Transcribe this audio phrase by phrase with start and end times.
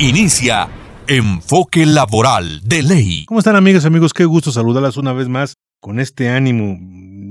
[0.00, 0.68] Inicia
[1.08, 3.24] Enfoque Laboral de Ley.
[3.26, 4.12] ¿Cómo están amigas amigos?
[4.12, 6.78] Qué gusto saludarlas una vez más con este ánimo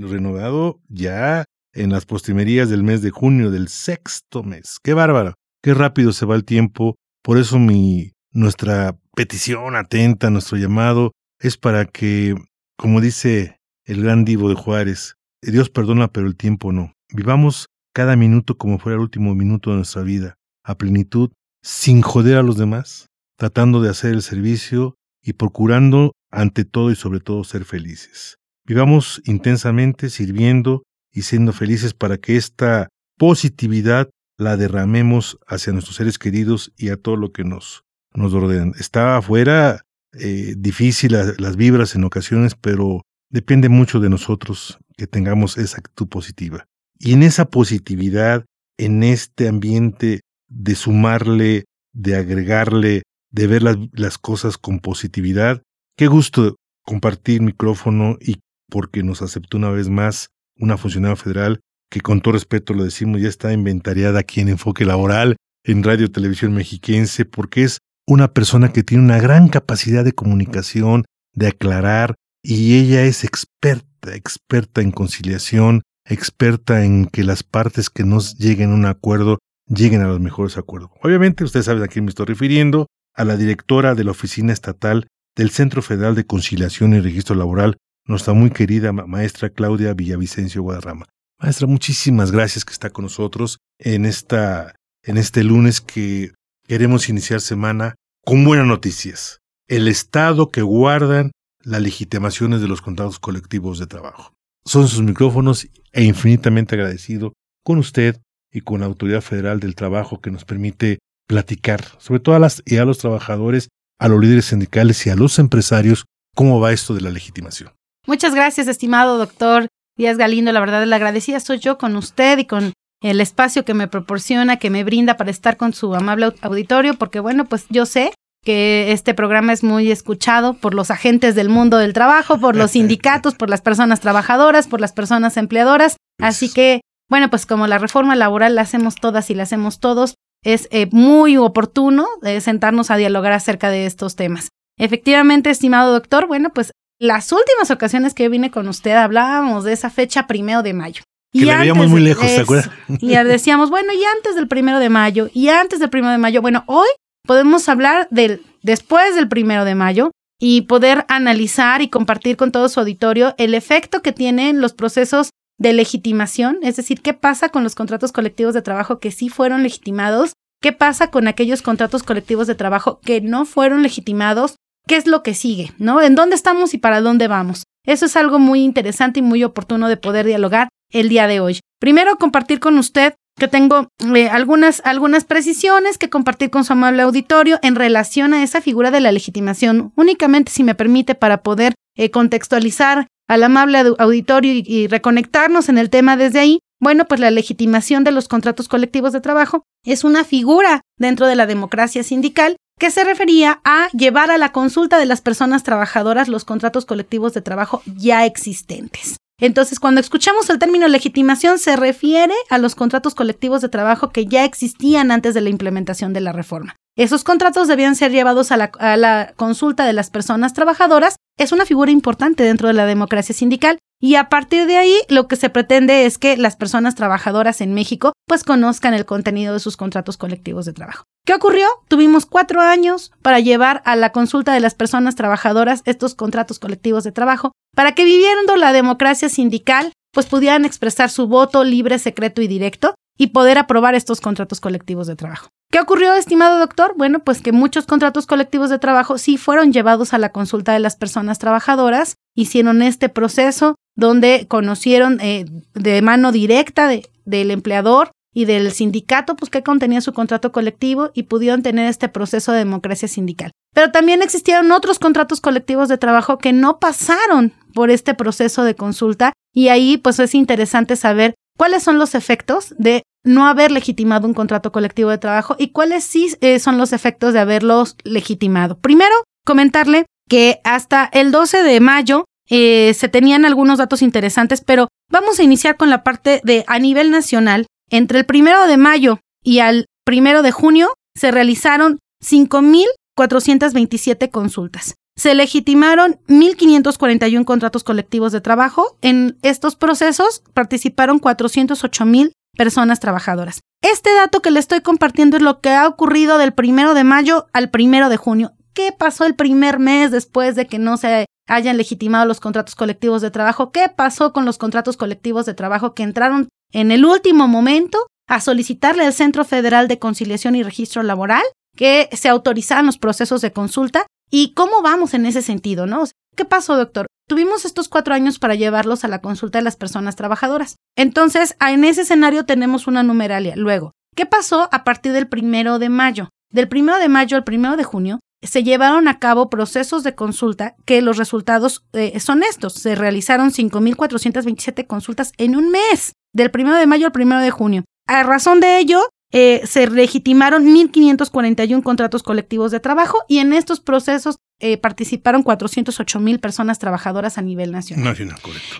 [0.05, 4.79] renovado ya en las postrimerías del mes de junio del sexto mes.
[4.83, 6.95] Qué bárbaro, qué rápido se va el tiempo.
[7.23, 12.35] Por eso mi nuestra petición atenta, nuestro llamado es para que,
[12.77, 16.91] como dice el gran divo de Juárez, Dios perdona pero el tiempo no.
[17.13, 22.37] Vivamos cada minuto como fuera el último minuto de nuestra vida, a plenitud sin joder
[22.37, 23.07] a los demás,
[23.37, 28.37] tratando de hacer el servicio y procurando ante todo y sobre todo ser felices.
[28.65, 36.19] Vivamos intensamente sirviendo y siendo felices para que esta positividad la derramemos hacia nuestros seres
[36.19, 38.73] queridos y a todo lo que nos, nos rodean.
[38.77, 39.81] Está afuera
[40.13, 46.07] eh, difícil las vibras en ocasiones, pero depende mucho de nosotros que tengamos esa actitud
[46.07, 46.65] positiva.
[46.99, 48.45] Y en esa positividad,
[48.77, 55.61] en este ambiente de sumarle, de agregarle, de ver las, cosas con positividad.
[55.97, 61.59] Qué gusto compartir micrófono y porque nos aceptó una vez más una funcionaria federal
[61.89, 66.11] que con todo respeto lo decimos ya está inventariada aquí en Enfoque Laboral, en Radio
[66.11, 72.15] Televisión Mexiquense, porque es una persona que tiene una gran capacidad de comunicación, de aclarar,
[72.43, 78.71] y ella es experta, experta en conciliación, experta en que las partes que no lleguen
[78.71, 80.91] a un acuerdo lleguen a los mejores acuerdos.
[81.01, 85.07] Obviamente, ustedes saben a quién me estoy refiriendo, a la directora de la Oficina Estatal
[85.35, 91.05] del Centro Federal de Conciliación y Registro Laboral, nuestra muy querida maestra Claudia Villavicencio Guadarrama.
[91.39, 96.31] Maestra, muchísimas gracias que está con nosotros en, esta, en este lunes que
[96.67, 99.39] queremos iniciar semana con buenas noticias.
[99.67, 101.31] El estado que guardan
[101.63, 104.33] las legitimaciones de los contratos colectivos de trabajo.
[104.65, 107.33] Son sus micrófonos e infinitamente agradecido
[107.63, 108.19] con usted,
[108.57, 110.97] y con la Autoridad Federal del Trabajo que nos permite
[111.27, 113.69] platicar, sobre todo a, las, y a los trabajadores,
[113.99, 117.71] a los líderes sindicales y a los empresarios, cómo va esto de la legitimación.
[118.07, 120.51] Muchas gracias, estimado doctor Díaz Galindo.
[120.51, 122.73] La verdad, la agradecida soy yo con usted y con
[123.03, 127.19] el espacio que me proporciona, que me brinda para estar con su amable auditorio, porque
[127.19, 128.11] bueno, pues yo sé
[128.43, 132.71] que este programa es muy escuchado por los agentes del mundo del trabajo, por los
[132.77, 135.97] sindicatos, por las personas trabajadoras, por las personas empleadoras.
[136.19, 140.15] Así que bueno, pues como la reforma laboral la hacemos todas y la hacemos todos,
[140.43, 144.49] es eh, muy oportuno eh, sentarnos a dialogar acerca de estos temas.
[144.77, 149.89] Efectivamente, estimado doctor, bueno, pues las últimas ocasiones que vine con usted hablábamos de esa
[149.89, 151.03] fecha primero de mayo.
[151.31, 152.69] Que y la veíamos muy lejos, ¿te acuerdas?
[152.99, 156.41] Y decíamos, bueno, y antes del primero de mayo, y antes del primero de mayo,
[156.41, 156.87] bueno, hoy
[157.25, 162.69] podemos hablar del después del primero de mayo y poder analizar y compartir con todo
[162.69, 167.63] su auditorio el efecto que tienen los procesos de legitimación, es decir, qué pasa con
[167.63, 172.47] los contratos colectivos de trabajo que sí fueron legitimados, qué pasa con aquellos contratos colectivos
[172.47, 174.55] de trabajo que no fueron legitimados,
[174.87, 176.01] qué es lo que sigue, ¿no?
[176.01, 177.63] ¿En dónde estamos y para dónde vamos?
[177.85, 181.59] Eso es algo muy interesante y muy oportuno de poder dialogar el día de hoy.
[181.79, 187.03] Primero, compartir con usted que tengo eh, algunas, algunas precisiones que compartir con su amable
[187.03, 191.75] auditorio en relación a esa figura de la legitimación, únicamente si me permite para poder
[191.95, 197.31] eh, contextualizar al amable auditorio y, reconectarnos en el tema desde ahí, bueno, pues la
[197.31, 202.57] legitimación de los contratos colectivos de trabajo es una figura dentro de la democracia sindical
[202.79, 207.33] que se refería a llevar a la consulta de las personas trabajadoras los contratos colectivos
[207.33, 209.17] de trabajo ya existentes.
[209.39, 214.25] Entonces, cuando escuchamos el término legitimación, se refiere a los contratos colectivos de trabajo que
[214.25, 216.75] ya existían antes de la implementación de la reforma.
[216.97, 221.15] Esos contratos debían ser llevados a la, consulta de las personas trabajadoras.
[221.37, 225.27] Es una figura importante dentro de la democracia sindical y a partir de ahí lo
[225.27, 229.59] que se pretende es que las personas trabajadoras en México pues conozcan el contenido de
[229.59, 231.03] sus contratos colectivos de trabajo.
[231.23, 231.67] ¿Qué ocurrió?
[231.87, 237.03] Tuvimos cuatro años para llevar a la consulta de las personas trabajadoras estos contratos colectivos
[237.03, 242.41] de trabajo para que viviendo la democracia sindical pues pudieran expresar su voto libre, secreto
[242.41, 245.49] y directo y poder aprobar estos contratos colectivos de trabajo.
[245.69, 246.93] ¿Qué ocurrió, estimado doctor?
[246.95, 250.79] Bueno, pues que muchos contratos colectivos de trabajo sí fueron llevados a la consulta de
[250.79, 258.45] las personas trabajadoras, hicieron este proceso donde conocieron eh, de mano directa del empleador y
[258.45, 263.07] del sindicato, pues qué contenía su contrato colectivo y pudieron tener este proceso de democracia
[263.07, 263.51] sindical.
[263.73, 268.75] Pero también existieron otros contratos colectivos de trabajo que no pasaron por este proceso de
[268.75, 274.27] consulta y ahí pues es interesante saber cuáles son los efectos de no haber legitimado
[274.27, 278.79] un contrato colectivo de trabajo y cuáles sí eh, son los efectos de haberlos legitimado.
[278.79, 279.15] Primero,
[279.45, 285.39] comentarle que hasta el 12 de mayo eh, se tenían algunos datos interesantes, pero vamos
[285.39, 287.67] a iniciar con la parte de a nivel nacional.
[287.89, 294.95] Entre el primero de mayo y al primero de junio se realizaron 5.427 consultas.
[295.15, 298.97] Se legitimaron 1.541 contratos colectivos de trabajo.
[299.01, 303.61] En estos procesos participaron 408.000 personas trabajadoras.
[303.81, 307.47] Este dato que le estoy compartiendo es lo que ha ocurrido del primero de mayo
[307.53, 308.53] al primero de junio.
[308.73, 313.21] ¿Qué pasó el primer mes después de que no se hayan legitimado los contratos colectivos
[313.21, 313.71] de trabajo?
[313.71, 318.41] ¿Qué pasó con los contratos colectivos de trabajo que entraron en el último momento a
[318.41, 321.43] solicitarle al Centro Federal de Conciliación y Registro Laboral
[321.75, 326.03] que se autorizaran los procesos de consulta ¿Y cómo vamos en ese sentido, no?
[326.35, 327.07] ¿Qué pasó, doctor?
[327.27, 330.77] Tuvimos estos cuatro años para llevarlos a la consulta de las personas trabajadoras.
[330.95, 333.57] Entonces, en ese escenario tenemos una numeralia.
[333.57, 336.29] Luego, ¿qué pasó a partir del primero de mayo?
[336.51, 340.75] Del primero de mayo al primero de junio se llevaron a cabo procesos de consulta
[340.85, 342.73] que los resultados eh, son estos.
[342.75, 347.83] Se realizaron 5.427 consultas en un mes, del primero de mayo al primero de junio.
[348.07, 349.01] A razón de ello,
[349.31, 356.19] eh, se legitimaron 1.541 contratos colectivos de trabajo y en estos procesos eh, participaron 408
[356.19, 358.15] mil personas trabajadoras a nivel nacional.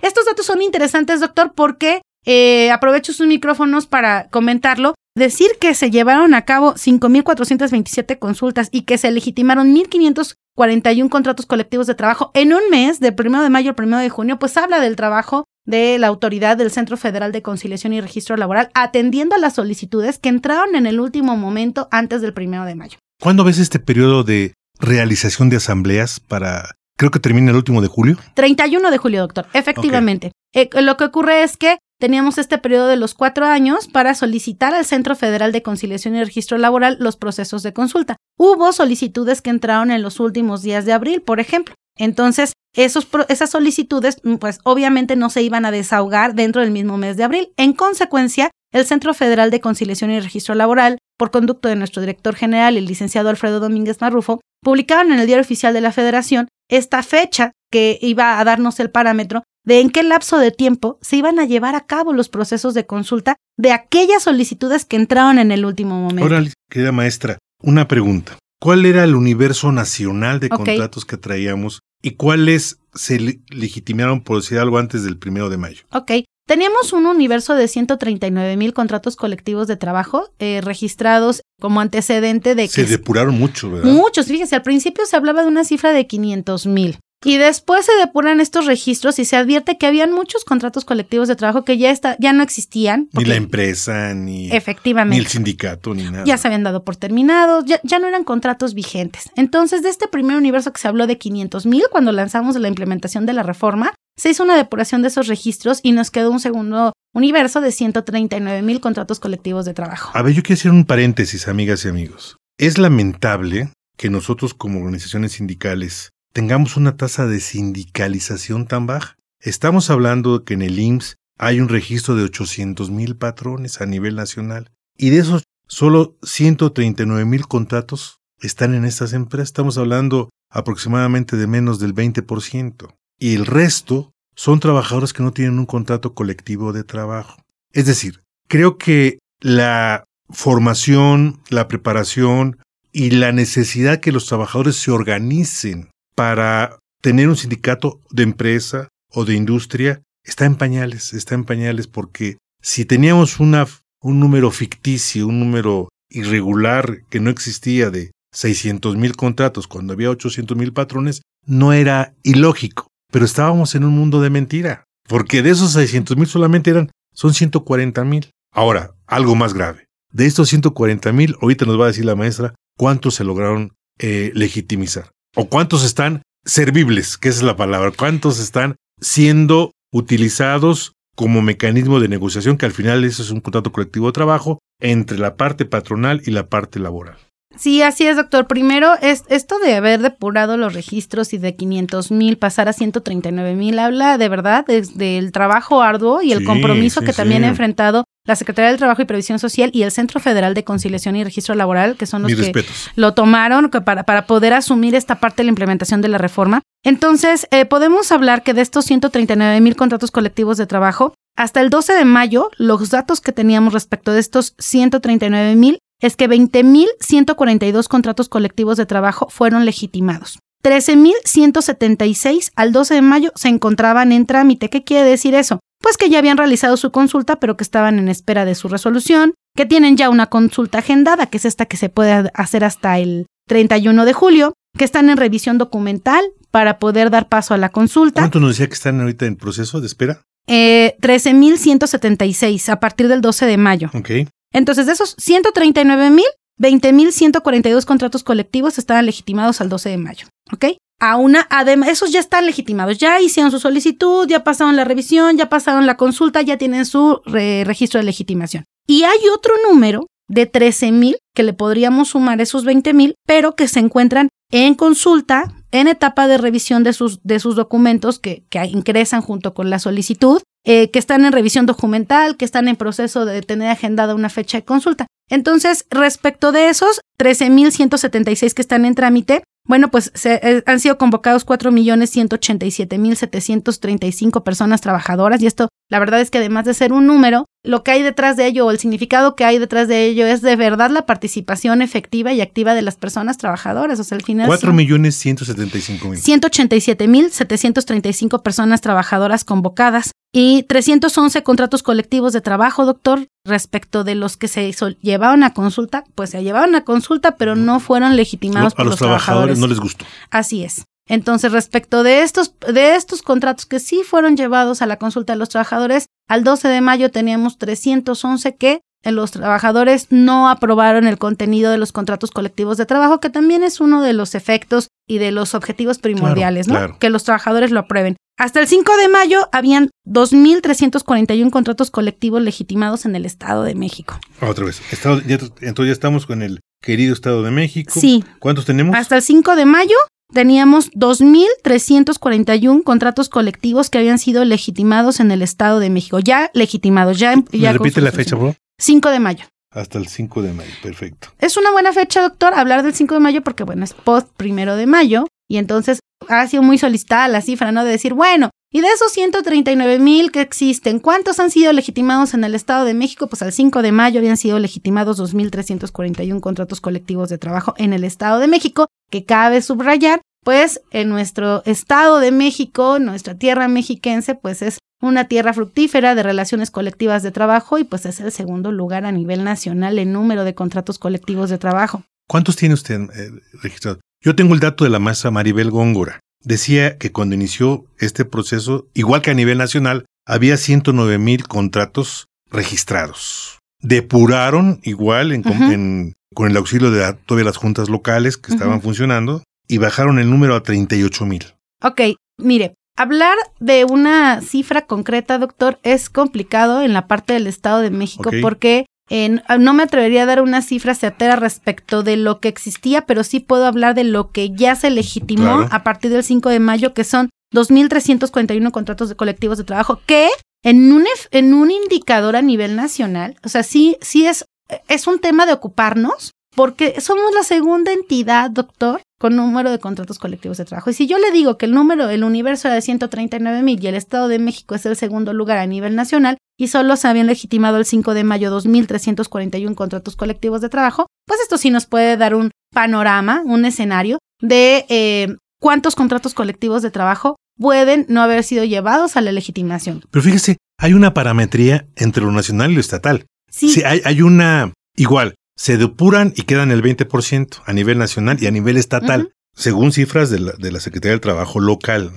[0.01, 4.95] Estos datos son interesantes, doctor, porque eh, aprovecho sus micrófonos para comentarlo.
[5.15, 11.87] Decir que se llevaron a cabo 5.427 consultas y que se legitimaron 1.541 contratos colectivos
[11.87, 14.79] de trabajo en un mes, del 1 de mayo al 1 de junio, pues habla
[14.79, 19.39] del trabajo de la autoridad del Centro Federal de Conciliación y Registro Laboral atendiendo a
[19.39, 22.97] las solicitudes que entraron en el último momento antes del primero de mayo.
[23.21, 27.87] ¿Cuándo ves este periodo de realización de asambleas para, creo que termina el último de
[27.87, 28.17] julio?
[28.33, 30.31] 31 de julio, doctor, efectivamente.
[30.53, 34.73] Eh, lo que ocurre es que teníamos este periodo de los cuatro años para solicitar
[34.73, 38.15] al Centro Federal de Conciliación y Registro Laboral los procesos de consulta.
[38.37, 41.75] Hubo solicitudes que entraron en los últimos días de abril, por ejemplo.
[41.97, 46.97] Entonces, esos, esas solicitudes, mm, pues obviamente no se iban a desahogar dentro del mismo
[46.97, 47.49] mes de abril.
[47.57, 52.35] En consecuencia, el Centro Federal de Conciliación y Registro Laboral, por conducto de nuestro director
[52.35, 57.01] general, el licenciado Alfredo Domínguez Marrufo, publicaron en el Diario Oficial de la Federación esta
[57.03, 61.39] fecha que iba a darnos el parámetro de en qué lapso de tiempo se iban
[61.39, 65.65] a llevar a cabo los procesos de consulta de aquellas solicitudes que entraron en el
[65.65, 66.23] último momento.
[66.23, 68.37] Ahora, querida maestra, una pregunta.
[68.59, 74.59] ¿Cuál era el universo nacional de contratos que traíamos y cuáles se legitimaron, por decir
[74.59, 75.83] algo, antes del primero de mayo?
[75.91, 76.11] Ok.
[76.47, 82.63] Teníamos un universo de 139 mil contratos colectivos de trabajo eh, registrados como antecedente de
[82.63, 82.73] que...
[82.73, 83.91] Se depuraron mucho, ¿verdad?
[83.91, 86.99] Muchos, fíjese, al principio se hablaba de una cifra de 500 mil.
[87.23, 91.35] Y después se depuran estos registros y se advierte que habían muchos contratos colectivos de
[91.35, 93.09] trabajo que ya, está, ya no existían.
[93.13, 96.25] Ni la empresa, ni, efectivamente, ni el sindicato, ni nada.
[96.25, 99.31] Ya se habían dado por terminados, ya, ya no eran contratos vigentes.
[99.35, 103.25] Entonces, de este primer universo que se habló de 500 mil cuando lanzamos la implementación
[103.25, 106.93] de la reforma, se hizo una depuración de esos registros y nos quedó un segundo
[107.13, 110.11] universo de 139 mil contratos colectivos de trabajo.
[110.13, 112.37] A ver, yo quiero hacer un paréntesis, amigas y amigos.
[112.59, 119.15] Es lamentable que nosotros como organizaciones sindicales tengamos una tasa de sindicalización tan baja.
[119.39, 123.85] Estamos hablando de que en el IMSS hay un registro de 800 mil patrones a
[123.85, 129.49] nivel nacional y de esos solo 139 mil contratos están en estas empresas.
[129.49, 132.93] Estamos hablando aproximadamente de menos del 20%.
[133.19, 137.41] Y el resto son trabajadores que no tienen un contrato colectivo de trabajo.
[137.73, 142.57] Es decir, creo que la formación, la preparación
[142.91, 149.23] y la necesidad que los trabajadores se organicen para tener un sindicato de empresa o
[149.23, 155.39] de industria está en pañales, está en pañales porque si teníamos un número ficticio, un
[155.39, 161.71] número irregular que no existía de 600 mil contratos cuando había 800 mil patrones, no
[161.71, 162.87] era ilógico.
[163.11, 167.35] Pero estábamos en un mundo de mentira, porque de esos 600 mil solamente eran, son
[167.35, 168.31] 140 mil.
[168.51, 169.85] Ahora, algo más grave.
[170.11, 174.31] De estos 140 mil, ahorita nos va a decir la maestra cuántos se lograron eh,
[174.33, 181.43] legitimizar o cuántos están servibles, que esa es la palabra, cuántos están siendo utilizados como
[181.43, 185.35] mecanismo de negociación, que al final eso es un contrato colectivo de trabajo entre la
[185.35, 187.17] parte patronal y la parte laboral.
[187.57, 188.47] Sí, así es, doctor.
[188.47, 193.55] Primero, es esto de haber depurado los registros y de 500 mil pasar a 139
[193.55, 197.47] mil habla de verdad del trabajo arduo y el Sí, compromiso sí, que también ha
[197.47, 201.23] enfrentado la Secretaría del Trabajo y Previsión Social y el Centro Federal de Conciliación y
[201.23, 202.91] Registro Laboral, que son los Mis que respetos.
[202.95, 206.61] lo tomaron para, para poder asumir esta parte de la implementación de la reforma.
[206.83, 211.69] Entonces, eh, podemos hablar que de estos 139 mil contratos colectivos de trabajo, hasta el
[211.69, 216.63] 12 de mayo, los datos que teníamos respecto de estos 139 mil es que 20
[216.63, 220.39] mil 142 contratos colectivos de trabajo fueron legitimados.
[220.63, 224.69] 13.176 al 12 de mayo se encontraban en trámite.
[224.69, 225.59] ¿Qué quiere decir eso?
[225.81, 229.33] Pues que ya habían realizado su consulta, pero que estaban en espera de su resolución,
[229.55, 233.27] que tienen ya una consulta agendada, que es esta que se puede hacer hasta el
[233.47, 238.21] 31 de julio, que están en revisión documental para poder dar paso a la consulta.
[238.21, 240.21] ¿Cuánto nos decía que están ahorita en proceso de espera?
[240.47, 243.89] Eh, 13.176 a partir del 12 de mayo.
[243.93, 244.09] Ok.
[244.53, 246.21] Entonces, de esos 139.000,
[246.59, 250.27] 20.142 contratos colectivos estaban legitimados al 12 de mayo.
[250.51, 250.65] ¿Ok?
[250.99, 255.37] A una, además, esos ya están legitimados, ya hicieron su solicitud, ya pasaron la revisión,
[255.37, 258.63] ya pasaron la consulta, ya tienen su re- registro de legitimación.
[258.87, 263.79] Y hay otro número de 13.000 que le podríamos sumar esos 20.000, pero que se
[263.79, 269.21] encuentran en consulta, en etapa de revisión de sus, de sus documentos que, que ingresan
[269.21, 273.41] junto con la solicitud, eh, que están en revisión documental, que están en proceso de
[273.41, 275.07] tener agendada una fecha de consulta.
[275.29, 280.97] Entonces, respecto de esos 13.176 que están en trámite, bueno, pues se, eh, han sido
[280.97, 287.45] convocados 4.187.735 personas trabajadoras y esto, la verdad es que además de ser un número,
[287.63, 290.41] lo que hay detrás de ello o el significado que hay detrás de ello es
[290.41, 293.99] de verdad la participación efectiva y activa de las personas trabajadoras.
[293.99, 294.47] O sea, al final...
[294.47, 296.19] 4 son- millones 175 mil.
[296.21, 304.47] 187.735 personas trabajadoras convocadas y 311 contratos colectivos de trabajo, doctor, respecto de los que
[304.47, 308.85] se sol- llevaron a consulta, pues se llevaron a consulta, pero no fueron legitimados por
[308.85, 309.59] los, los, trabajadores trabajadores.
[309.59, 310.05] no les gustó.
[310.31, 310.83] Así es.
[311.07, 315.39] Entonces, respecto de estos, de estos contratos que sí fueron llevados a la consulta de
[315.39, 321.71] los trabajadores, al 12 de mayo teníamos 311 que los trabajadores no aprobaron el contenido
[321.71, 325.31] de los contratos colectivos de trabajo, que también es uno de los efectos y de
[325.31, 326.73] los objetivos primordiales, ¿no?
[326.73, 326.97] claro.
[326.99, 328.17] Que los trabajadores lo aprueben.
[328.37, 334.19] Hasta el 5 de mayo habían 2.341 contratos colectivos legitimados en el Estado de México.
[334.41, 334.81] Otra vez.
[334.91, 337.93] Estado- ya- entonces ya estamos con el querido Estado de México.
[337.95, 338.23] Sí.
[338.39, 338.95] ¿Cuántos tenemos?
[338.95, 339.95] Hasta el 5 de mayo
[340.33, 346.19] teníamos 2.341 contratos colectivos que habían sido legitimados en el Estado de México.
[346.19, 347.35] Ya legitimados, ya.
[347.35, 348.55] ¿Me ya repite la fecha, por favor?
[348.79, 349.45] 5 de mayo.
[349.71, 350.71] Hasta el 5 de mayo.
[350.81, 351.29] Perfecto.
[351.39, 354.75] Es una buena fecha, doctor, hablar del 5 de mayo porque, bueno, es post primero
[354.75, 357.83] de mayo y entonces ha sido muy solicitada la cifra, ¿no?
[357.83, 362.43] De decir, bueno, y de esos 139 mil que existen, ¿cuántos han sido legitimados en
[362.43, 363.27] el Estado de México?
[363.27, 368.03] Pues al 5 de mayo habían sido legitimados 2.341 contratos colectivos de trabajo en el
[368.03, 374.35] Estado de México, que cabe subrayar, pues en nuestro Estado de México, nuestra tierra mexiquense,
[374.35, 378.71] pues es una tierra fructífera de relaciones colectivas de trabajo y pues es el segundo
[378.71, 382.03] lugar a nivel nacional en número de contratos colectivos de trabajo.
[382.27, 383.99] ¿Cuántos tiene usted eh, registrado?
[384.23, 386.19] Yo tengo el dato de la maestra Maribel Góngora.
[386.43, 392.25] Decía que cuando inició este proceso, igual que a nivel nacional, había 109 mil contratos
[392.49, 393.59] registrados.
[393.81, 398.81] Depuraron igual en- en- con el auxilio de la- todas las juntas locales que estaban
[398.81, 401.43] funcionando y bajaron el número a 38 mil.
[401.83, 402.01] Ok,
[402.37, 407.91] mire, hablar de una cifra concreta, doctor, es complicado en la parte del Estado de
[407.91, 412.49] México porque en- no me atrevería a dar una cifra certera respecto de lo que
[412.49, 415.67] existía, pero sí puedo hablar de lo que ya se legitimó Claro.
[415.71, 420.27] a partir del 5 de mayo, que son 2.341 contratos de colectivos de trabajo, que
[420.63, 424.43] en un, en un indicador a nivel nacional, o sea, sí, sí es,
[424.87, 430.17] es un tema de ocuparnos, porque somos la segunda entidad, doctor, con número de contratos
[430.17, 430.89] colectivos de trabajo.
[430.89, 433.87] Y si yo le digo que el número, el universo era de 139 mil y
[433.87, 437.27] el Estado de México es el segundo lugar a nivel nacional y solo se habían
[437.27, 442.17] legitimado el 5 de mayo 2.341 contratos colectivos de trabajo, pues esto sí nos puede
[442.17, 448.43] dar un panorama, un escenario de eh, cuántos contratos colectivos de trabajo pueden no haber
[448.43, 450.03] sido llevados a la legitimación.
[450.09, 453.25] Pero fíjese, hay una parametría entre lo nacional y lo estatal.
[453.57, 455.35] Sí, Sí, hay, hay una igual.
[455.55, 460.29] Se depuran y quedan el 20% a nivel nacional y a nivel estatal, según cifras
[460.29, 462.11] de la, de la Secretaría del Trabajo local.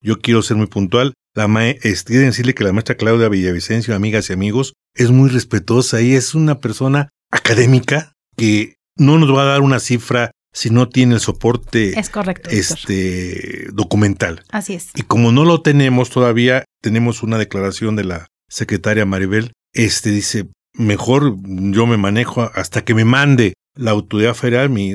[0.00, 1.14] Yo quiero ser muy puntual.
[1.34, 6.00] La mae- quiero decirle que la maestra Claudia Villavicencio, amigas y amigos, es muy respetuosa
[6.00, 10.88] y es una persona académica que no nos va a dar una cifra si no
[10.88, 12.48] tiene el soporte es correcto.
[12.48, 12.58] doctor.
[12.58, 14.42] este, documental.
[14.50, 14.88] Así es.
[14.94, 19.52] Y como no lo tenemos todavía, tenemos una declaración de la secretaria Maribel.
[19.74, 24.92] Este dice, mejor yo me manejo hasta que me mande la autoridad federal mi,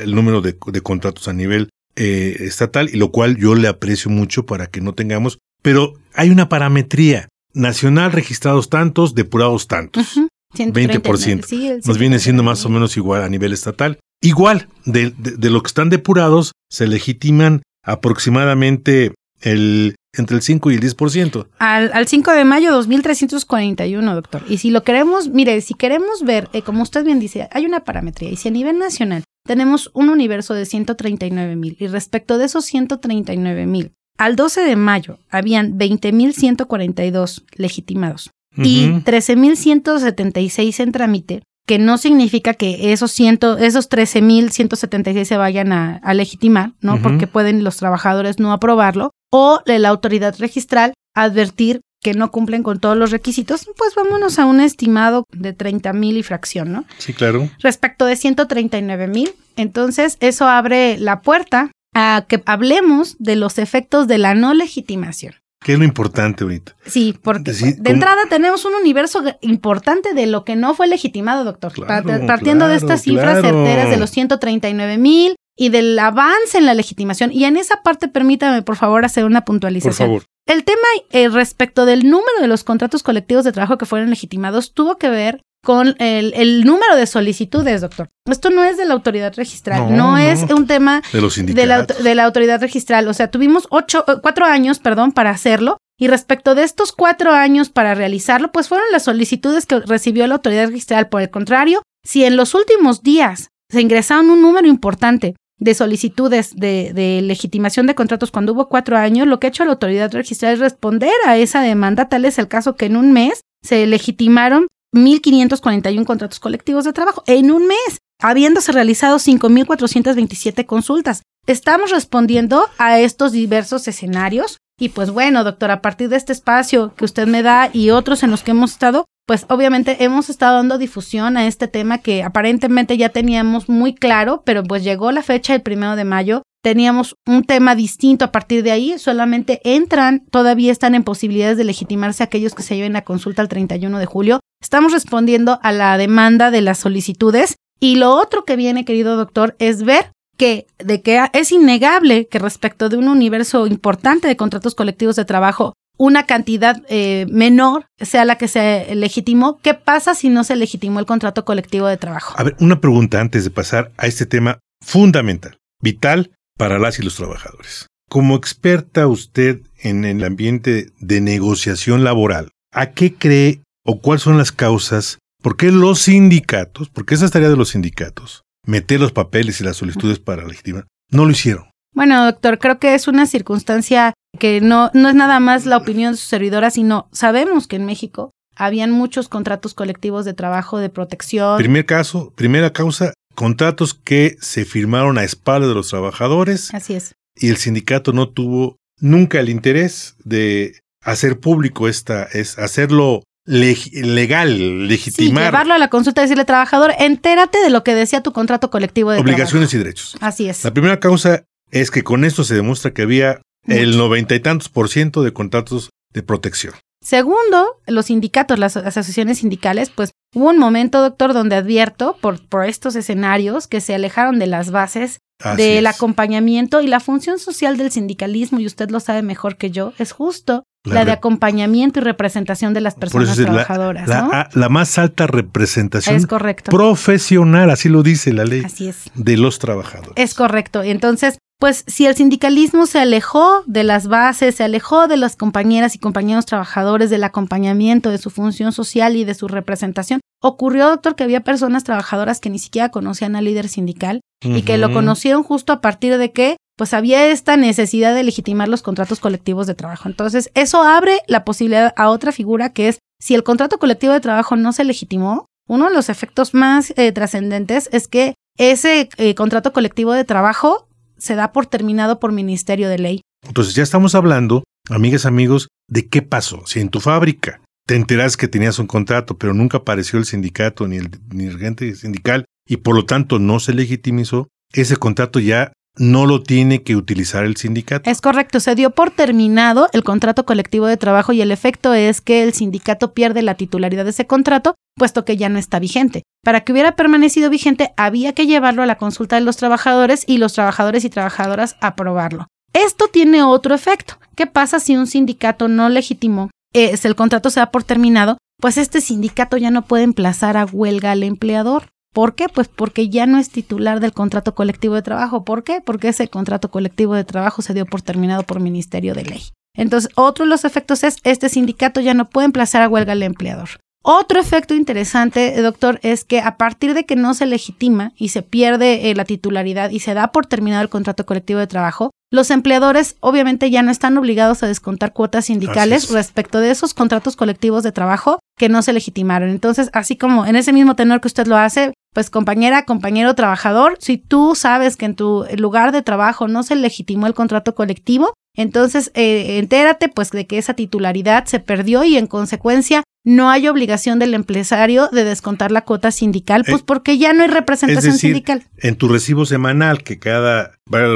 [0.00, 4.10] el número de, de contratos a nivel eh, estatal, y lo cual yo le aprecio
[4.10, 7.28] mucho para que no tengamos, pero hay una parametría.
[7.54, 10.16] Nacional registrados tantos, depurados tantos.
[10.16, 11.44] Ujú, 20%.
[11.44, 12.44] Sí, el Nos viene siendo 139,000.
[12.44, 13.98] más o menos igual a nivel estatal.
[14.20, 20.70] Igual, de, de, de lo que están depurados, se legitiman aproximadamente el entre el 5
[20.70, 21.48] y el 10%.
[21.58, 24.42] Al, al 5 de mayo 2341, doctor.
[24.48, 27.80] Y si lo queremos, mire, si queremos ver, eh, como usted bien dice, hay una
[27.80, 28.30] parametría.
[28.30, 32.64] Y si a nivel nacional tenemos un universo de 139 mil y respecto de esos
[32.64, 39.00] 139 mil, al 12 de mayo habían 20.142 legitimados y Ujú.
[39.02, 46.14] 13.176 en trámite, que no significa que esos, ciento, esos 13.176 se vayan a, a
[46.14, 47.00] legitimar, ¿no?
[47.00, 52.62] Porque pueden los trabajadores no aprobarlo, o de la autoridad registral advertir que no cumplen
[52.62, 56.84] con todos los requisitos, pues vámonos a un estimado de 30.000 y fracción, ¿no?
[56.98, 57.50] Sí, claro.
[57.58, 64.18] Respecto de 139.000, entonces eso abre la puerta a que hablemos de los efectos de
[64.18, 65.34] la no legitimación.
[65.60, 66.76] ¿Qué es lo importante ahorita?
[66.86, 71.72] Sí, porque de entrada tenemos un universo importante de lo que no fue legitimado, doctor.
[71.72, 73.64] Claro, Partiendo de estas cifras claro.
[73.64, 77.32] certeras de los 139 mil y del avance en la legitimación.
[77.32, 80.08] Y en esa parte, permítame, por favor, hacer una Por puntualización.
[80.08, 80.22] favor.
[80.46, 84.72] El tema eh, respecto del número de los contratos colectivos de trabajo que fueron legitimados
[84.72, 88.08] tuvo que ver con el, el número de solicitudes, doctor.
[88.30, 90.18] Esto no es de la autoridad registral, No, no, no.
[90.18, 93.08] es un tema De los de la, de la autoridad registral.
[93.08, 95.76] O sea, tuvimos ocho, eh, cuatro años, perdón, para hacerlo.
[96.00, 100.34] Y respecto de estos cuatro años para realizarlo, pues fueron las solicitudes que recibió la
[100.36, 101.08] autoridad registral.
[101.08, 106.54] Por el contrario, si en los últimos días se ingresaron un número importante de solicitudes
[106.54, 110.12] de, de legitimación de contratos cuando hubo cuatro años, lo que ha hecho la autoridad
[110.12, 112.08] registral es responder a esa demanda.
[112.08, 117.22] Tal es el caso que en un mes se legitimaron 1.541 contratos colectivos de trabajo.
[117.26, 121.22] En un mes, habiéndose realizado 5.427 consultas.
[121.46, 124.58] Estamos respondiendo a estos diversos escenarios.
[124.78, 128.22] Y pues bueno, doctor, a partir de este espacio que usted me da y otros
[128.22, 132.22] en los que hemos estado, pues obviamente hemos estado dando difusión a este tema que
[132.22, 136.40] aparentemente ya teníamos muy claro, pero pues llegó la fecha el primero de mayo.
[136.62, 141.64] Teníamos un tema distinto a partir de ahí, solamente entran, todavía están en posibilidades de
[141.64, 144.40] legitimarse aquellos que se lleven a consulta el 31 de julio.
[144.62, 149.56] Estamos respondiendo a la demanda de las solicitudes y lo otro que viene, querido doctor,
[149.58, 154.74] es ver que de que es innegable que respecto de un universo importante de contratos
[154.74, 159.58] colectivos de trabajo, una cantidad eh, menor sea la que se legitimó.
[159.62, 162.34] ¿Qué pasa si no se legitimó el contrato colectivo de trabajo?
[162.38, 167.02] A ver, una pregunta antes de pasar a este tema fundamental, vital para las y
[167.02, 167.86] los trabajadores.
[168.08, 174.38] Como experta usted en el ambiente de negociación laboral, ¿a qué cree o cuáles son
[174.38, 175.18] las causas?
[175.42, 179.64] ¿Por qué los sindicatos, porque esa es tarea de los sindicatos, meter los papeles y
[179.64, 181.67] las solicitudes para legitimar, no lo hicieron?
[181.94, 186.12] Bueno, doctor, creo que es una circunstancia que no, no es nada más la opinión
[186.12, 190.90] de su servidora, sino sabemos que en México habían muchos contratos colectivos de trabajo de
[190.90, 191.56] protección.
[191.58, 197.14] Primer caso, primera causa, contratos que se firmaron a espaldas de los trabajadores Así es.
[197.36, 203.92] y el sindicato no tuvo nunca el interés de hacer público esta, es hacerlo leg-
[204.04, 208.22] legal, Sí, legitimar llevarlo a la consulta y decirle, trabajador, entérate de lo que decía
[208.22, 209.76] tu contrato colectivo de obligaciones trabajo.
[209.76, 210.16] y derechos.
[210.20, 210.64] Así es.
[210.64, 214.68] La primera causa es que con esto se demuestra que había el noventa y tantos
[214.68, 216.74] por ciento de contratos de protección.
[217.04, 222.64] Segundo, los sindicatos, las asociaciones sindicales, pues hubo un momento, doctor, donde advierto por, por
[222.64, 225.94] estos escenarios que se alejaron de las bases Así del es.
[225.94, 230.10] acompañamiento y la función social del sindicalismo, y usted lo sabe mejor que yo, es
[230.10, 234.68] justo La la, de acompañamiento y representación de las Por eso personas trabajadoras, la- la
[234.68, 236.72] más alta representación Es correcto.
[236.72, 239.02] profesional, así lo dice la ley, Así es.
[239.14, 240.12] de los trabajadores.
[240.16, 240.82] Es correcto.
[240.82, 245.94] Entonces, pues si el sindicalismo se alejó de las bases, se alejó de las compañeras
[245.96, 251.16] y compañeros trabajadores, del acompañamiento, de su función social y de su representación, ocurrió, doctor,
[251.16, 255.42] que había personas trabajadoras que ni siquiera conocían al líder sindical y que lo conocieron
[255.42, 259.74] justo a partir de que pues había esta necesidad de legitimar los contratos colectivos de
[259.74, 260.08] trabajo.
[260.08, 264.20] Entonces, eso abre la posibilidad a otra figura que es si el contrato colectivo de
[264.20, 269.34] trabajo no se legitimó, uno de los efectos más eh, trascendentes es que ese eh,
[269.34, 270.87] contrato colectivo de trabajo
[271.18, 273.20] se da por terminado por Ministerio de Ley.
[273.46, 276.66] Entonces ya estamos hablando, amigas, amigos, de qué pasó.
[276.66, 280.86] Si en tu fábrica te enteras que tenías un contrato, pero nunca apareció el sindicato
[280.86, 286.26] ni el, dirigente sindical y por lo tanto no se legitimizó, ese contrato ya no
[286.26, 288.10] lo tiene que utilizar el sindicato.
[288.10, 292.20] Es correcto, se dio por terminado el contrato colectivo de trabajo y el efecto es
[292.20, 296.22] que el sindicato pierde la titularidad de ese contrato, puesto que ya no está vigente.
[296.44, 300.38] Para que hubiera permanecido vigente, había que llevarlo a la consulta de los trabajadores y
[300.38, 302.46] los trabajadores y trabajadoras aprobarlo.
[302.72, 304.18] Esto tiene otro efecto.
[304.34, 308.38] ¿Qué pasa si un sindicato no legitimó, es el contrato se da por terminado?
[308.60, 311.88] Pues este sindicato ya no puede emplazar a huelga al empleador.
[312.12, 312.48] ¿Por qué?
[312.48, 315.44] Pues porque ya no es titular del contrato colectivo de trabajo.
[315.44, 315.80] ¿Por qué?
[315.84, 319.42] Porque ese contrato colectivo de trabajo se dio por terminado por Ministerio de Ley.
[319.74, 323.22] Entonces, otro de los efectos es, este sindicato ya no puede emplazar a huelga al
[323.22, 323.68] empleador.
[324.02, 328.42] Otro efecto interesante, doctor, es que a partir de que no se legitima y se
[328.42, 332.50] pierde eh, la titularidad y se da por terminado el contrato colectivo de trabajo, los
[332.50, 337.82] empleadores obviamente ya no están obligados a descontar cuotas sindicales respecto de esos contratos colectivos
[337.82, 339.48] de trabajo que no se legitimaron.
[339.48, 343.96] Entonces, así como en ese mismo tenor que usted lo hace, pues compañera, compañero trabajador,
[344.00, 348.34] si tú sabes que en tu lugar de trabajo no se legitimó el contrato colectivo,
[348.56, 353.68] entonces eh, entérate pues de que esa titularidad se perdió y en consecuencia no hay
[353.68, 358.18] obligación del empresario de descontar la cuota sindical, pues eh, porque ya no hay representación
[358.18, 358.64] sindical.
[358.78, 361.06] En tu recibo semanal, que cada, vaya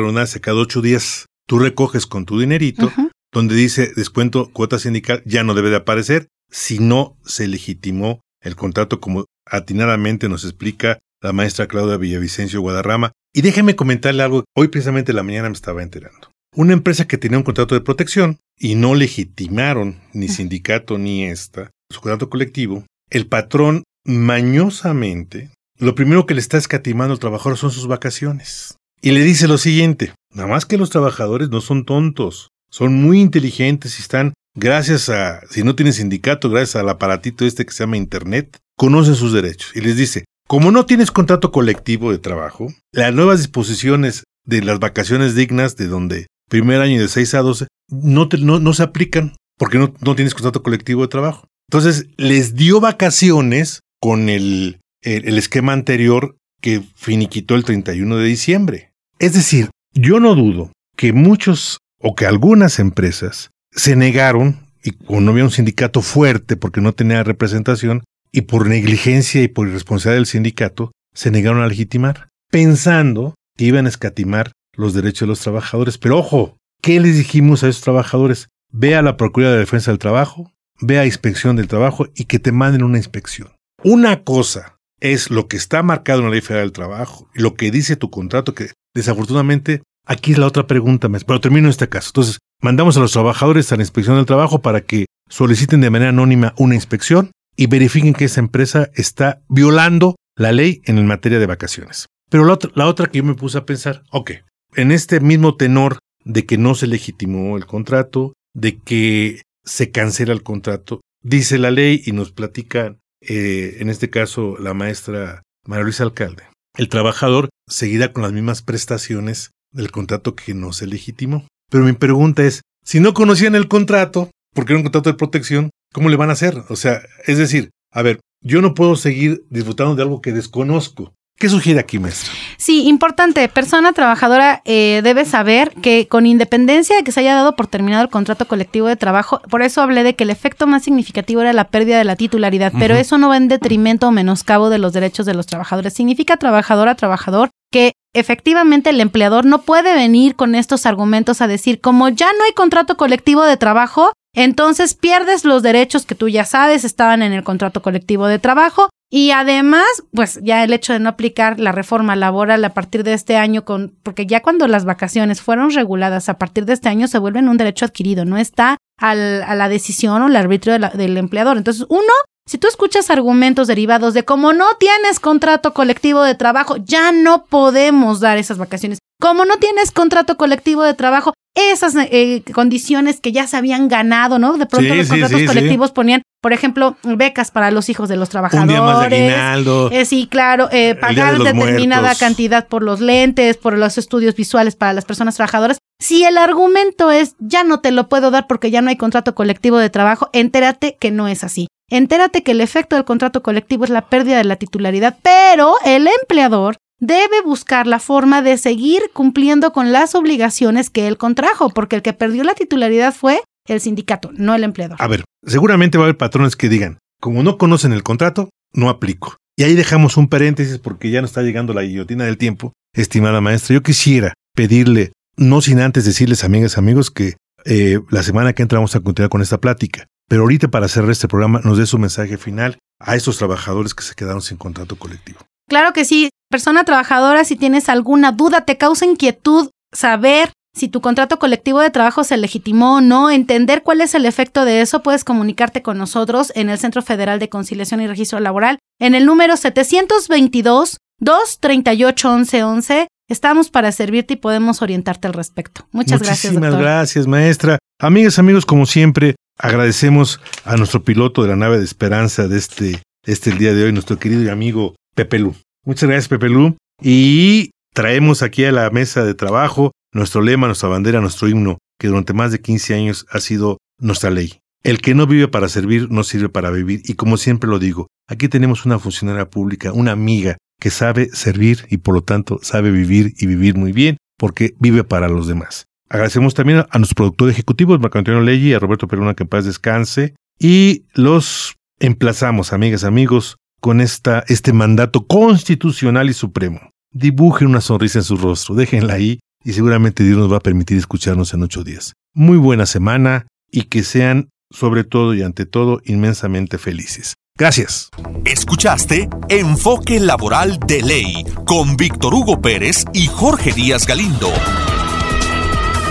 [0.40, 2.92] cada ocho días, tú recoges con tu dinerito,
[3.32, 8.54] donde dice descuento cuota sindical, ya no debe de aparecer si no se legitimó el
[8.54, 13.12] contrato como atinadamente nos explica la maestra Claudia Villavicencio Guadarrama.
[13.34, 16.30] Y déjeme comentarle algo, hoy precisamente la mañana me estaba enterando.
[16.54, 21.70] Una empresa que tenía un contrato de protección y no legitimaron ni sindicato ni esta,
[21.90, 27.70] su contrato colectivo, el patrón mañosamente, lo primero que le está escatimando al trabajador son
[27.70, 28.76] sus vacaciones.
[29.00, 33.20] Y le dice lo siguiente, nada más que los trabajadores no son tontos, son muy
[33.20, 37.84] inteligentes y están, gracias a, si no tienen sindicato, gracias al aparatito este que se
[37.84, 39.70] llama Internet, conocen sus derechos.
[39.76, 44.80] Y les dice, como no tienes contrato colectivo de trabajo, las nuevas disposiciones de las
[44.80, 49.78] vacaciones dignas de donde primer año de 6 a 12 no, no, se aplican porque
[49.78, 51.46] no, no tienes contrato colectivo de trabajo.
[51.70, 58.90] Entonces, les dio vacaciones con el, el, esquema anterior que finiquitó el 31 de diciembre.
[59.20, 65.30] Es decir, yo no dudo que muchos o que algunas empresas se negaron, y no
[65.30, 70.26] había un sindicato fuerte porque no tenía representación, y por negligencia y por irresponsabilidad del
[70.26, 75.98] sindicato, se negaron a legitimar, pensando que iban a escatimar los derechos de los trabajadores.
[75.98, 78.48] Pero ojo, ¿qué les dijimos a esos trabajadores?
[78.72, 82.38] Ve a la Procuraduría de Defensa del Trabajo, ve a inspección del trabajo y que
[82.38, 83.52] te manden una inspección.
[83.84, 87.70] Una cosa es lo que está marcado en la Ley Federal del Trabajo lo que
[87.70, 92.10] dice tu contrato, que desafortunadamente aquí es la otra pregunta, pero termino este caso.
[92.10, 96.10] Entonces, mandamos a los trabajadores a la inspección del trabajo para que soliciten de manera
[96.10, 101.46] anónima una inspección y verifiquen que esa empresa está violando la ley en materia de
[101.46, 102.06] vacaciones.
[102.30, 104.32] Pero la otra, la otra que yo me puse a pensar, ok,
[104.74, 110.32] en este mismo tenor de que no se legitimó el contrato, de que se cancela
[110.32, 111.00] el contrato.
[111.22, 116.44] Dice la ley y nos platica, eh, en este caso, la maestra María Luisa Alcalde.
[116.76, 121.46] El trabajador seguirá con las mismas prestaciones del contrato que no se legitimó.
[121.70, 125.70] Pero mi pregunta es, si no conocían el contrato, porque era un contrato de protección,
[125.92, 126.62] ¿cómo le van a hacer?
[126.68, 131.14] O sea, es decir, a ver, yo no puedo seguir disfrutando de algo que desconozco.
[131.38, 132.32] ¿Qué sugiere aquí, maestro?
[132.56, 133.48] Sí, importante.
[133.48, 138.04] Persona trabajadora eh, debe saber que con independencia de que se haya dado por terminado
[138.04, 141.52] el contrato colectivo de trabajo, por eso hablé de que el efecto más significativo era
[141.52, 144.92] la pérdida de la titularidad, pero eso no va en detrimento o menoscabo de los
[144.92, 145.94] derechos de los trabajadores.
[145.94, 151.80] Significa trabajadora, trabajador, que efectivamente el empleador no puede venir con estos argumentos a decir,
[151.80, 156.44] como ya no hay contrato colectivo de trabajo, entonces pierdes los derechos que tú ya
[156.44, 160.98] sabes estaban en el contrato colectivo de trabajo y además, pues ya el hecho de
[160.98, 164.86] no aplicar la reforma laboral a partir de este año, con, porque ya cuando las
[164.86, 168.78] vacaciones fueron reguladas a partir de este año se vuelven un derecho adquirido, no está
[168.98, 171.58] al, a la decisión o el arbitrio del empleador.
[171.58, 172.12] Entonces, uno,
[172.48, 177.44] si tú escuchas argumentos derivados de como no tienes contrato colectivo de trabajo, ya no
[177.44, 178.98] podemos dar esas vacaciones.
[179.22, 184.40] Como no tienes contrato colectivo de trabajo, esas eh, condiciones que ya se habían ganado,
[184.40, 184.58] ¿no?
[184.58, 188.68] De pronto los contratos colectivos ponían, por ejemplo, becas para los hijos de los trabajadores.
[188.68, 189.90] Un día más de aguinaldo.
[189.92, 194.92] Eh, sí, claro, eh, pagar determinada cantidad por los lentes, por los estudios visuales para
[194.92, 195.78] las personas trabajadoras.
[196.00, 199.36] Si el argumento es ya no te lo puedo dar porque ya no hay contrato
[199.36, 201.68] colectivo de trabajo, entérate que no es así.
[201.90, 206.08] Entérate que el efecto del contrato colectivo es la pérdida de la titularidad, pero el
[206.08, 211.96] empleador debe buscar la forma de seguir cumpliendo con las obligaciones que él contrajo, porque
[211.96, 214.96] el que perdió la titularidad fue el sindicato, no el empleador.
[215.00, 218.88] A ver, seguramente va a haber patrones que digan, como no conocen el contrato, no
[218.88, 219.36] aplico.
[219.56, 222.72] Y ahí dejamos un paréntesis porque ya no está llegando la guillotina del tiempo.
[222.94, 228.52] Estimada maestra, yo quisiera pedirle, no sin antes decirles, amigas, amigos, que eh, la semana
[228.52, 230.06] que entra vamos a continuar con esta plática.
[230.28, 234.04] Pero ahorita para cerrar este programa nos dé su mensaje final a estos trabajadores que
[234.04, 235.40] se quedaron sin contrato colectivo.
[235.68, 236.30] Claro que sí.
[236.52, 241.88] Persona trabajadora, si tienes alguna duda, te causa inquietud saber si tu contrato colectivo de
[241.88, 245.96] trabajo se legitimó o no, entender cuál es el efecto de eso, puedes comunicarte con
[245.96, 252.28] nosotros en el Centro Federal de Conciliación y Registro Laboral en el número 722 238
[252.36, 253.08] 1111.
[253.30, 255.86] Estamos para servirte y podemos orientarte al respecto.
[255.90, 256.52] Muchas gracias.
[256.52, 257.78] Muchísimas gracias, maestra.
[257.98, 263.02] Amigas, amigos, como siempre, agradecemos a nuestro piloto de la nave de esperanza de este,
[263.24, 265.54] este el día de hoy, nuestro querido y amigo Pepe Lu.
[265.84, 266.76] Muchas gracias, Pepe Lu.
[267.00, 272.08] Y traemos aquí a la mesa de trabajo nuestro lema, nuestra bandera, nuestro himno, que
[272.08, 274.58] durante más de 15 años ha sido nuestra ley.
[274.84, 278.08] El que no vive para servir no sirve para vivir y como siempre lo digo,
[278.28, 282.90] aquí tenemos una funcionaria pública, una amiga que sabe servir y por lo tanto sabe
[282.90, 285.86] vivir y vivir muy bien porque vive para los demás.
[286.08, 289.48] Agradecemos también a nuestro productor ejecutivo, Marco Antonio Leggi, y a Roberto Peruna, que en
[289.48, 290.34] paz descanse.
[290.58, 296.92] Y los emplazamos, amigas, amigos, con esta, este mandato constitucional y supremo.
[297.10, 300.96] Dibujen una sonrisa en su rostro, déjenla ahí y seguramente Dios nos va a permitir
[300.96, 302.14] escucharnos en ocho días.
[302.32, 307.34] Muy buena semana y que sean, sobre todo y ante todo, inmensamente felices.
[307.58, 308.08] Gracias.
[308.44, 314.48] Escuchaste Enfoque Laboral de Ley con Víctor Hugo Pérez y Jorge Díaz Galindo.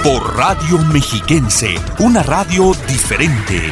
[0.03, 3.71] Por Radio Mexiquense, una radio diferente.